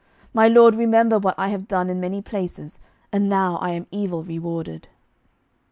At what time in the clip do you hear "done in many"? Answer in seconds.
1.67-2.23